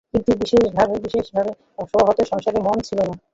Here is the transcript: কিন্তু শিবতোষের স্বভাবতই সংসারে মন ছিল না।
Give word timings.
কিন্তু 0.13 0.45
শিবতোষের 0.45 1.25
স্বভাবতই 1.81 2.25
সংসারে 2.31 2.59
মন 2.59 2.77
ছিল 2.87 2.99
না। 3.01 3.15